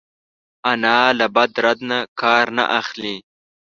انا 0.71 0.97
له 1.19 1.27
بد 1.35 1.51
رد 1.65 1.79
نه 1.89 1.99
کار 2.21 2.45
نه 2.57 2.63
اخلي 2.79 3.15